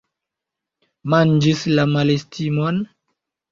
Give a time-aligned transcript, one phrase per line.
[1.15, 2.83] Manĝis la malestimon?